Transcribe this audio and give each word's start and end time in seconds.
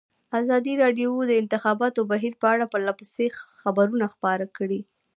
ازادي 0.39 0.73
راډیو 0.83 1.11
د 1.25 1.29
د 1.29 1.31
انتخاباتو 1.41 2.01
بهیر 2.11 2.33
په 2.41 2.47
اړه 2.53 2.65
پرله 2.73 2.93
پسې 2.99 3.25
خبرونه 3.61 4.05
خپاره 4.13 4.45
کړي. 4.57 4.81